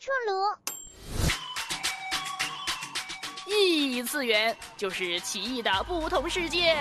[0.00, 0.32] 出炉。
[3.46, 6.74] 异次元就是奇异的不同世界。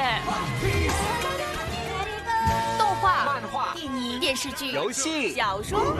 [2.78, 5.98] 动画、漫画、电影、电视剧、游戏、小说。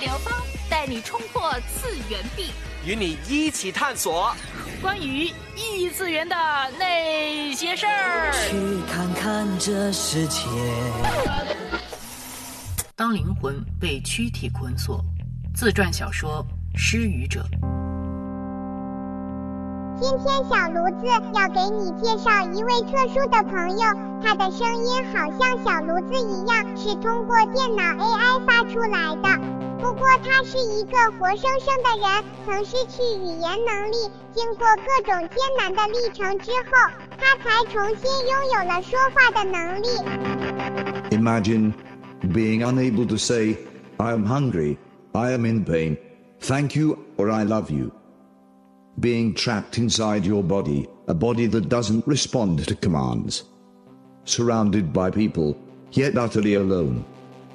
[0.00, 0.32] 刘邦
[0.70, 2.50] 带你冲破次元壁，
[2.86, 4.32] 与你一起探索
[4.80, 6.36] 关于异次元的
[6.78, 8.30] 那些事儿。
[8.32, 8.56] 去
[8.88, 10.46] 看看这世界。
[12.94, 15.04] 当灵魂被躯体捆锁，
[15.52, 16.46] 自传小说
[16.78, 17.40] 《失语者》。
[20.00, 23.84] 今天小炉子要给你介绍一位特殊的朋友，
[24.22, 29.55] 他的声音好像小炉子一样，是通过电脑 AI 发出来的。
[29.79, 33.95] 不过他是一个活生生的人，曾失去语言能力，
[34.33, 39.87] 经过各种艰难的历程之后，他才重新拥有了说话的能力。
[41.11, 41.73] Imagine
[42.31, 43.57] being unable to say,
[43.97, 44.77] I am hungry,
[45.13, 45.97] I am in pain,
[46.39, 47.91] thank you, or I love you.
[48.99, 53.43] Being trapped inside your body, a body that doesn't respond to commands.
[54.25, 55.55] Surrounded by people,
[55.91, 57.03] yet utterly alone.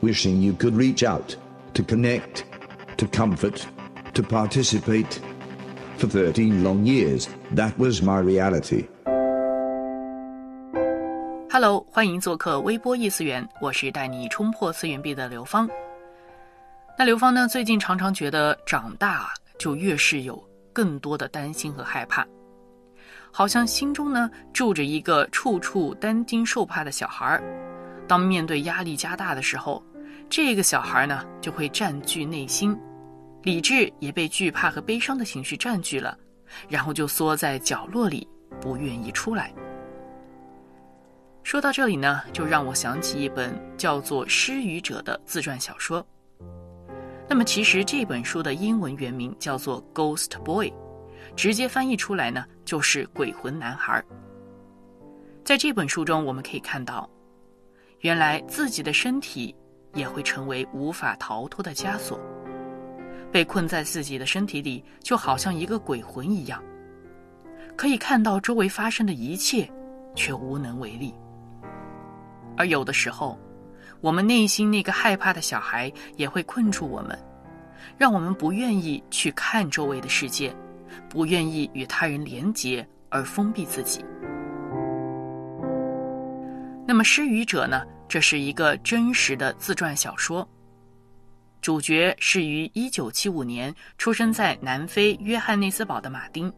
[0.03, 1.37] Wishing you could reach out,
[1.74, 2.44] To connect,
[2.98, 3.66] to comfort,
[4.14, 5.20] to participate.
[5.98, 8.86] For 13 long years, that was my reality.
[11.50, 15.70] Hello，欢迎做客微波异次元，我是带你冲破次元壁的刘芳。
[16.98, 20.42] 那刘芳呢，最近常常觉得长大就越是有
[20.74, 22.26] 更多的担心和害怕，
[23.32, 27.44] 好像心中呢住着一个处处担惊受怕的小孩儿。
[28.08, 29.84] 当面对压力加大的时候，
[30.30, 32.78] 这个小孩呢就会占据内心，
[33.44, 36.18] 理智也被惧怕和悲伤的情绪占据了，
[36.70, 38.28] 然后就缩在角落里，
[38.60, 39.54] 不愿意出来。
[41.44, 46.06] 说到这里呢，就让我想起一本叫做《失语者》的自传小说。
[47.28, 50.70] 那么，其实这本书的英文原名叫做《Ghost Boy》，
[51.36, 54.04] 直接翻译出来呢就是“鬼魂男孩”。
[55.44, 57.10] 在这本书中，我们可以看到，
[58.02, 59.56] 原来自己的身体
[59.94, 62.20] 也会成为无法逃脱的枷锁，
[63.32, 66.62] 被困在自己的身体里，就好像一个鬼魂一样，
[67.76, 69.70] 可以看到周围发生的一切，
[70.16, 71.14] 却无能为力。
[72.58, 73.38] 而有的时候，
[74.02, 77.18] 我们内心那个害怕的小孩也会困住我们，
[77.98, 80.56] 让我们不愿意去看周围的世界，
[81.10, 84.04] 不愿意与他人连结，而封闭自己。
[86.88, 87.84] 那么，《失语者》呢？
[88.12, 90.46] 这是一个真实的自传小说。
[91.62, 96.52] 主角是于1975年出生在南非约翰内斯堡的马丁。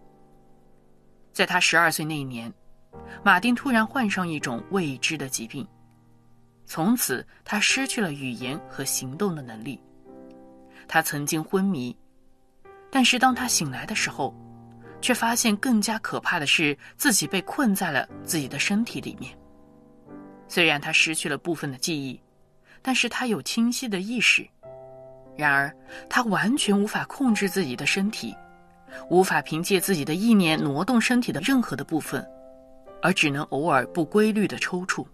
[1.31, 2.51] 在他12岁那一年，
[3.23, 5.63] 马丁突然患上一种未知的疾病。
[6.65, 9.79] 从此，他失去了语言和行动的能力。
[10.87, 11.95] 他曾经昏迷，
[12.89, 14.35] 但是当他醒来的时候，
[15.01, 19.37] 却发现更加可怕的是自己被困在了自己的身体里面。
[20.47, 22.19] 虽然他失去了部分的记忆，
[22.81, 24.47] 但是他有清晰的意识。
[25.35, 25.75] 然而，
[26.09, 28.35] 他完全无法控制自己的身体，
[29.09, 32.23] 无法凭借自己的意念挪动身体的任何的部分，
[33.01, 35.05] 而只能偶尔不规律的抽搐。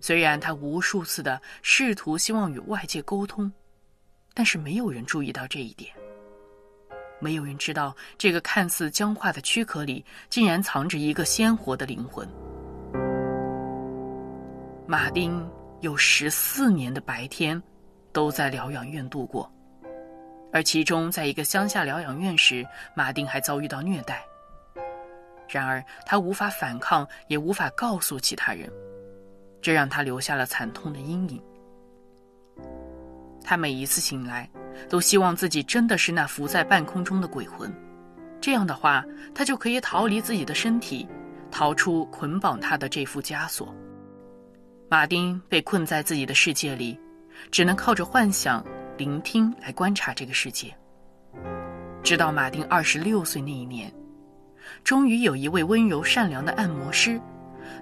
[0.00, 3.50] 虽然他无数次的试图希望与外界沟通，
[4.34, 5.92] 但是没有人注意到这一点。
[7.18, 12.28] 没有人知道这个看似僵化的躯壳里竟然藏着一个鲜活的灵魂。
[14.88, 15.44] 马丁
[15.80, 17.60] 有十四年的白天
[18.12, 19.50] 都在疗养院度过，
[20.52, 22.64] 而其中在一个乡下疗养院时，
[22.94, 24.22] 马丁还遭遇到虐待。
[25.48, 28.70] 然而他无法反抗，也无法告诉其他人。
[29.60, 31.42] 这让他留下了惨痛的阴影。
[33.42, 34.48] 他每一次醒来，
[34.88, 37.72] 都希望自己真的是那浮在半空中的鬼魂，
[38.40, 39.04] 这样的话，
[39.34, 41.08] 他就可以逃离自己的身体，
[41.50, 43.74] 逃出捆绑他的这副枷锁。
[44.88, 46.98] 马丁被困在自己的世界里，
[47.50, 48.64] 只能靠着幻想、
[48.96, 50.72] 聆听来观察这个世界。
[52.04, 53.92] 直到马丁二十六岁那一年，
[54.84, 57.20] 终于有一位温柔善良的按摩师。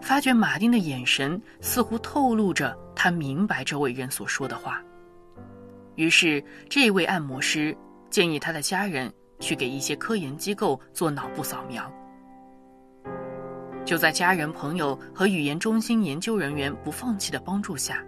[0.00, 4.82] 发觉马丁的眼神似乎透露着他明白这位人所说的话，
[5.96, 7.76] 于是这位按摩师
[8.08, 11.92] 建议他的家人去给一些科研机构做脑部扫描。
[13.84, 18.02] 就在家人、朋友和语言中心研究人员不放弃的帮助下，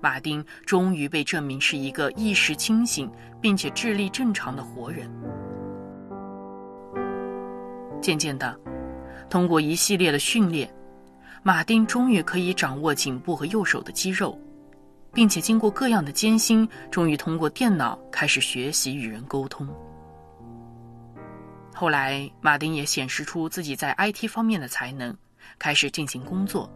[0.00, 3.10] 马丁终于被证明是一个意识清醒
[3.40, 5.10] 并且智力正常的活人。
[8.00, 8.58] 渐渐的。
[9.30, 10.72] 通过一系列的训练，
[11.42, 14.38] 马丁终于可以掌握颈部和右手的肌肉，
[15.12, 19.68] 并且经过各样的艰辛，终于通过电脑开始学习与人沟通。
[21.80, 25.16] 后来，马丁也显示出自己在 IT 方面的才能，
[25.60, 26.68] 开始进行工作，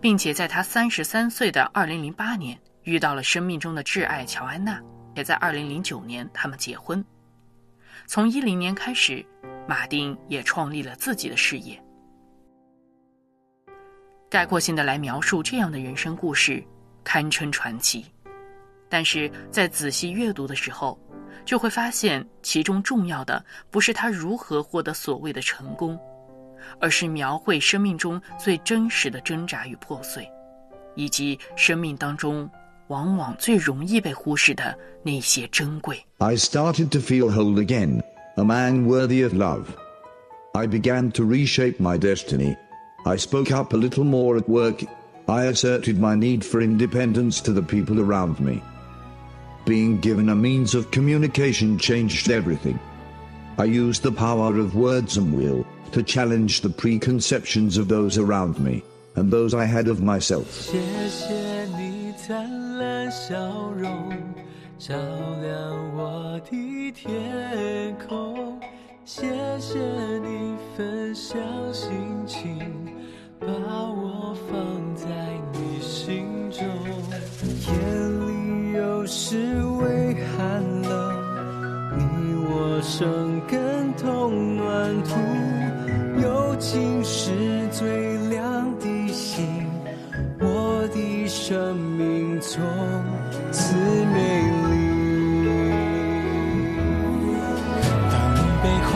[0.00, 4.80] 并且在他三十三岁的二零零八年遇到了生命中的挚爱乔安娜，
[5.16, 7.04] 也在二零零九年他们结婚。
[8.06, 9.26] 从一零年开始，
[9.66, 11.76] 马丁也创立了自己的事业。
[14.30, 16.62] 概括性的来描述这样的人生故事，
[17.02, 18.06] 堪称传奇。
[18.88, 20.96] 但是在仔细阅读的时候，
[21.45, 25.97] 就会发现，其中重要的不是他如何获得所谓的成功，
[26.79, 30.29] 而是描绘生命中最真实的挣扎与破碎，
[30.95, 32.49] 以及生命当中
[32.87, 36.05] 往往最容易被忽视的那些珍贵。
[36.17, 38.01] I started to feel whole again,
[38.35, 39.65] a man worthy of love.
[40.53, 42.57] I began to reshape my destiny.
[43.05, 44.83] I spoke up a little more at work.
[45.27, 48.61] I asserted my need for independence to the people around me.
[49.65, 52.79] Being given a means of communication changed everything.
[53.57, 58.59] I used the power of words and will to challenge the preconceptions of those around
[58.59, 58.83] me
[59.15, 60.45] and those I had of myself.
[60.51, 60.77] 谢
[61.09, 63.37] 谢你灿烂笑
[63.77, 64.13] 容，
[64.77, 64.95] 照
[65.41, 68.59] 亮我的天空。
[69.03, 69.25] 谢
[69.59, 69.79] 谢
[70.19, 71.39] 你分享
[71.73, 71.91] 心
[72.27, 72.59] 情，
[73.39, 75.07] 把我放在
[75.53, 76.65] 你心中。
[79.12, 79.36] 夜里有时
[79.82, 80.40] 微寒
[80.82, 80.90] 冷，
[81.98, 82.00] 你
[82.48, 85.10] 我生根同暖土，
[86.22, 87.30] 友情是
[87.70, 89.46] 最亮的星，
[90.40, 92.62] 我的生命从
[93.50, 94.72] 此美丽。
[98.10, 98.90] 当你被花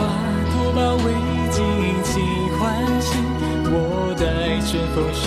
[0.51, 1.05] 朵包围，
[1.51, 1.61] 尽
[2.03, 2.11] 情
[2.57, 2.65] 欢
[3.01, 3.07] 喜，
[3.69, 3.75] 我
[4.17, 4.25] 带
[4.65, 5.25] 着风是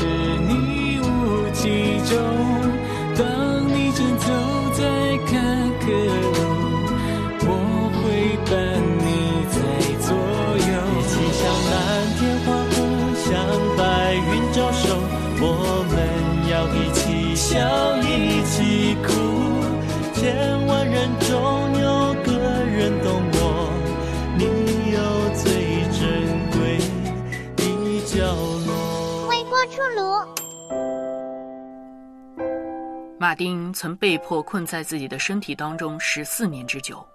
[33.20, 37.06] 马丁曾被迫困在自己的身体当中十四年之久，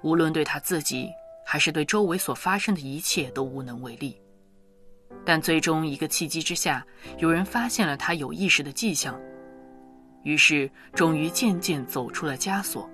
[0.00, 1.10] 无论对他自己
[1.44, 4.18] 还是对周围所发生的一切都无能为力。
[5.22, 6.82] 但最终一个契机之下，
[7.18, 9.20] 有人发现了他有意识的迹象，
[10.22, 12.88] 于是终于渐渐走出了枷锁，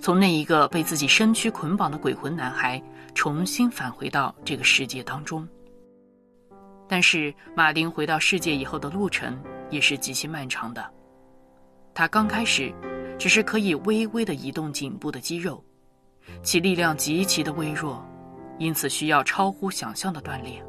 [0.00, 2.82] 从那一个被自己身躯捆绑的鬼魂男孩，
[3.14, 5.46] 重新返回到这个世界当中。
[6.88, 9.38] 但是马丁回到世界以后的路程
[9.68, 10.90] 也是极其漫长的。
[11.94, 12.74] 他刚开始，
[13.16, 15.62] 只是可以微微的移动颈部的肌肉，
[16.42, 18.04] 其力量极其的微弱，
[18.58, 20.60] 因此需要超乎想象的锻炼。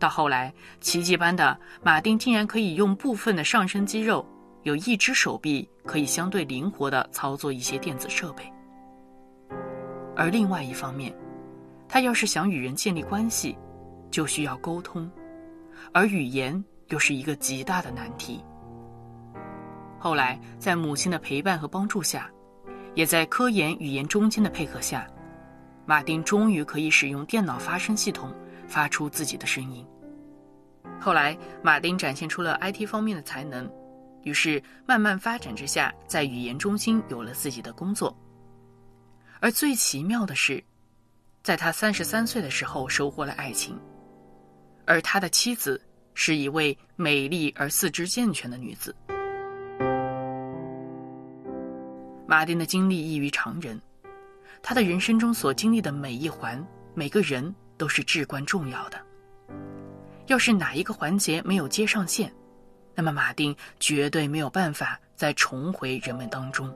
[0.00, 4.26] 到后来，奇迹般的马丁竟然可以用部分的上身肌肉，
[4.64, 8.42] 有一只手臂可以相对灵活的操作一些电子设备。
[10.16, 11.14] 而另外一方面，
[11.88, 13.56] 他要是想与人建立关系，
[14.10, 15.08] 就需要沟通，
[15.92, 18.44] 而语言又是一个极大的难题。
[19.98, 22.30] 后来，在母亲的陪伴和帮助下，
[22.94, 25.06] 也在科研语言中心的配合下，
[25.84, 28.32] 马丁终于可以使用电脑发声系统
[28.68, 29.84] 发出自己的声音。
[31.00, 33.68] 后来，马丁展现出了 IT 方面的才能，
[34.22, 38.16] 于是慢慢发展之下，在语言中心有了自己的工作。
[39.40, 40.62] 而最奇妙的是，
[41.42, 43.78] 在他三十三岁的时候收获了爱情，
[44.84, 45.80] 而他的妻子
[46.14, 48.94] 是一位美丽而四肢健全的女子。
[52.30, 53.80] 马丁的经历异于常人，
[54.62, 59.00] 他的人生中所经历的每一环、每个人都是至关重要的。
[60.26, 62.30] 要是哪一个环节没有接上线，
[62.94, 66.70] 那么马丁绝对没有办法再重回人们当中。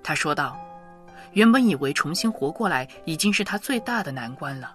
[0.00, 0.56] 他说道
[1.34, 4.72] ：“原本以为重新活过来已经是他最大的难关了，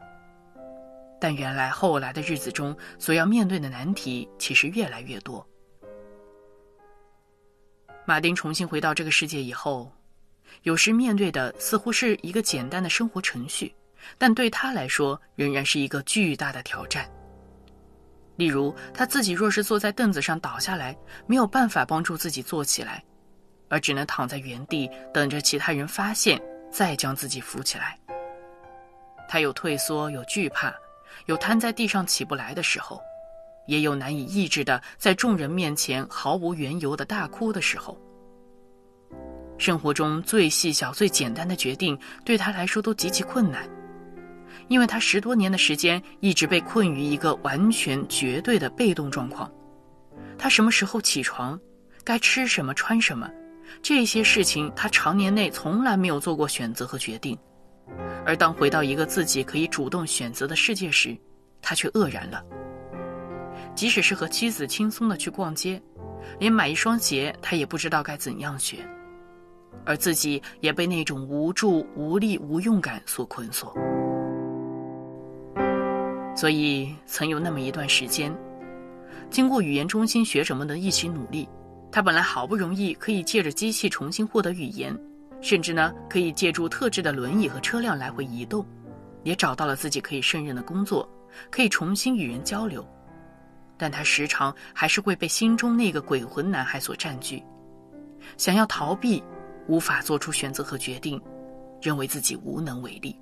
[1.17, 5.47] 但原来后来的日子中所要面对的难题其实越来越多。”
[8.09, 9.87] 马丁重新回到这个世界以后，
[10.63, 13.71] 有时面对的似乎是一个简单的生活程序，
[14.17, 17.07] 但对他来说仍然是一个巨大的挑战。
[18.35, 20.97] 例如，他自己若是坐在凳子上倒下来，
[21.27, 23.03] 没有办法帮助自己坐起来，
[23.67, 27.95] 而只能躺在原地等着其他人发现，再将自己扶起来。
[29.27, 30.73] 他有退缩，有惧怕，
[31.27, 32.99] 有瘫在地上起不来的时候，
[33.69, 37.95] 也有难以抑制的在众人面前毫无缘由的大哭的时候。
[39.59, 43.69] 生活中最细小、最简单的决定，对他来说都极其困难，
[44.69, 49.51] 因为他十多年的时间一直被困于一个完全绝对的被动状况。
[50.37, 51.59] 他什么时候起床，
[52.03, 53.29] 该吃什么、穿什么，
[53.83, 57.37] 这些事情他常年内从来没有做过选择和决定。
[58.25, 61.15] 而当回到一个自己可以主动选择的世界时，
[61.61, 62.41] 他却愕然了。
[63.75, 65.81] 即使是和妻子轻松的去逛街，
[66.39, 68.79] 连买一双鞋，他也不知道该怎样选。
[69.85, 73.73] 而自己也被那种无助、无力、无用感所捆锁，
[76.35, 78.35] 所以曾有那么一段时间，
[79.31, 81.47] 经过语言中心学者们的一起努力，
[81.91, 84.95] 他本来好不容易可以借着机器重新获得语言，
[85.41, 88.63] 甚至呢可以借助特制的轮椅和车辆来回移动，
[89.23, 91.07] 也找到了自己可以胜任的工作，
[91.49, 92.85] 可以重新与人交流，
[93.79, 97.43] 但他时常还是会被心中那个鬼魂男孩所占据，
[98.37, 99.23] 想要逃避。
[99.67, 101.21] 无法做出选择和决定，
[101.79, 103.15] 认为自己无能为力。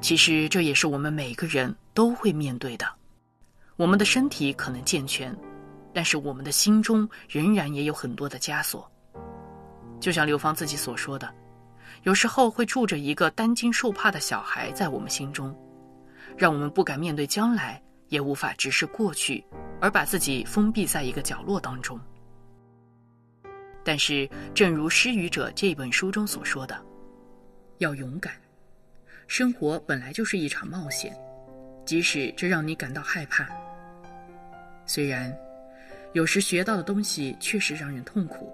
[0.00, 2.84] 其实这也是我们每个人都会面对的。
[3.76, 5.32] 我们的身体可能健全，
[5.94, 8.90] 但是我们的心中仍然也有很多的枷锁。
[10.00, 11.32] 就像刘芳自己所说的，
[12.02, 15.56] 有时候会住着一个担惊受怕的小孩在我们心中，
[16.36, 19.44] 让我们不敢面对将来，也无法直视过去，
[19.80, 21.98] 而把自己封闭在一个角落当中。
[23.84, 26.78] 但是，正如《失语者》这本书中所说的，
[27.78, 28.34] 要勇敢。
[29.26, 31.16] 生活本来就是一场冒险，
[31.86, 33.48] 即使这让你感到害怕。
[34.86, 35.34] 虽然
[36.12, 38.52] 有时学到的东西确实让人痛苦，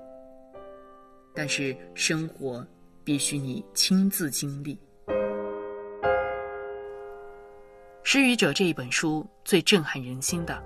[1.35, 2.65] 但是生活
[3.03, 4.75] 必须你亲自经历。
[8.09, 10.63] 《失语者》这一本书最震撼人心的。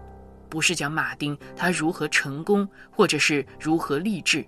[0.50, 4.47] 不是讲马丁他如何成功，或者是如何励志，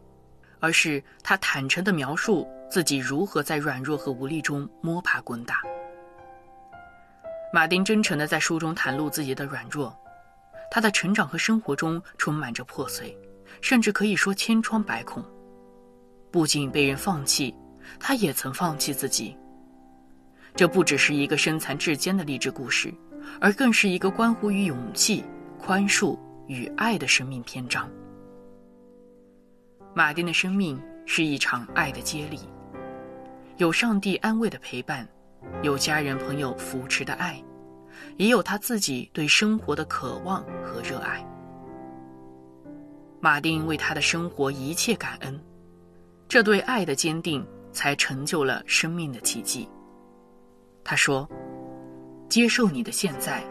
[0.60, 5.62] 而是他坦诚地描述自己如何在软弱和无力中摸爬滚打。
[7.50, 9.98] 马丁真诚地在书中袒露自己的软弱，
[10.70, 13.16] 他的成长和生活中充满着破碎，
[13.62, 15.24] 甚至可以说千疮百孔。
[16.30, 17.54] 不仅被人放弃，
[17.98, 19.34] 他也曾放弃自己。
[20.54, 22.92] 这不只是一个身残志坚的励志故事，
[23.40, 25.24] 而更是一个关乎于勇气。
[25.64, 26.18] 宽恕
[26.48, 27.88] 与爱的生命篇章。
[29.94, 32.40] 马丁的生命是一场爱的接力，
[33.58, 35.08] 有上帝安慰的陪伴，
[35.62, 37.40] 有家人朋友扶持的爱，
[38.16, 41.24] 也有他自己对生活的渴望和热爱。
[43.20, 45.40] 马丁为他的生活一切感恩，
[46.26, 49.68] 这对爱的坚定才成就了生命的奇迹。
[50.92, 51.26] 他说
[52.28, 53.42] ：“接受你的现在，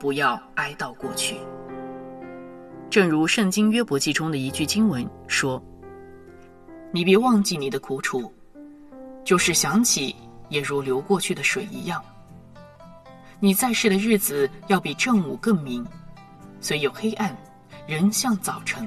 [0.00, 1.36] 不要哀悼过去。”
[2.90, 5.62] 正如《圣经·约伯记》中的一句经文说
[6.90, 8.32] ：“你别忘记你的苦楚，
[9.22, 10.12] 就是想起
[10.48, 12.04] 也如流过去的水一样。
[13.38, 15.86] 你在世的日子要比正午更明，
[16.60, 17.32] 虽有黑暗，
[17.86, 18.84] 仍像早晨。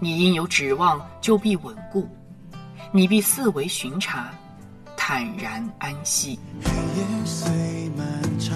[0.00, 2.02] 你因有指望，就必稳固；
[2.90, 4.32] 你必四围巡查，
[5.02, 6.38] 坦然安息。
[6.62, 7.50] 黑夜虽
[7.96, 8.06] 漫
[8.38, 8.54] 长